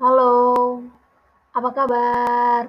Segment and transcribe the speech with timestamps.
[0.00, 0.80] Halo,
[1.52, 2.64] apa kabar?